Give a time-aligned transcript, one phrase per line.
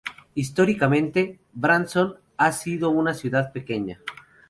[0.33, 3.99] Históricamente, Branson ha sido una ciudad pequeña.